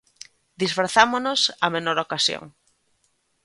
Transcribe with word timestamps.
Disfrazámonos 0.61 1.41
á 1.65 1.67
menor 1.75 1.97
ocasión. 2.05 2.43